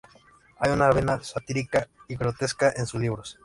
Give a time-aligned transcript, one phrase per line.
[0.57, 3.37] Hay una vena satírica y grotesca en sus libros.